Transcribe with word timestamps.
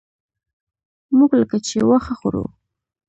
موږ 1.17 1.31
لکه 1.41 1.57
چې 1.67 1.77
واښه 1.87 2.13
خورو. 2.19 2.43